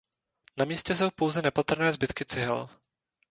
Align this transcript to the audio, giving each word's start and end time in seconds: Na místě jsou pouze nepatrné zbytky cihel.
Na 0.57 0.65
místě 0.65 0.95
jsou 0.95 1.09
pouze 1.11 1.41
nepatrné 1.41 1.93
zbytky 1.93 2.25
cihel. 2.25 2.69